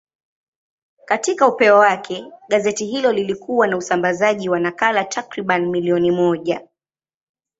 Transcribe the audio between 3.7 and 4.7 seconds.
usambazaji wa